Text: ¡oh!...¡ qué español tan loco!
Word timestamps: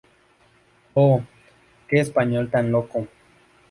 ¡oh!...¡ 0.95 1.21
qué 1.87 1.99
español 1.99 2.49
tan 2.49 2.71
loco! 2.71 3.05